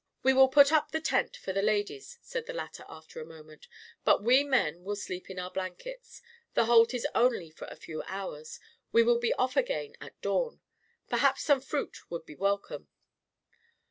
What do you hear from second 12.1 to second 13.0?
be welcome.'